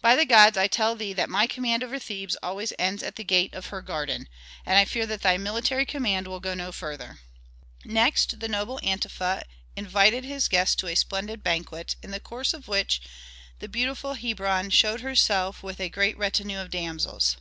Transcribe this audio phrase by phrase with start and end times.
[0.00, 3.22] By the gods, I tell thee that my command over Thebes always ends at the
[3.22, 4.26] gate of her garden.
[4.64, 7.18] And I fear that thy military command will go no farther."
[7.84, 9.42] Next the noble Antefa
[9.76, 13.02] invited his guests to a splendid banquet, in the course of which
[13.58, 17.36] the beautiful Hebron showed herself with a great retinue of damsels.